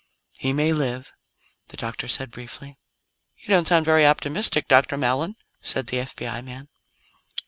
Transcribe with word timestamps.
"He 0.39 0.51
may 0.51 0.73
live," 0.73 1.13
the 1.67 1.77
doctor 1.77 2.07
said 2.07 2.31
briefly. 2.31 2.79
"You 3.37 3.49
don't 3.49 3.67
sound 3.67 3.85
very 3.85 4.03
optimistic, 4.03 4.67
Dr. 4.67 4.97
Mallon," 4.97 5.35
said 5.61 5.85
the 5.85 5.97
FBI 5.97 6.43
man. 6.43 6.69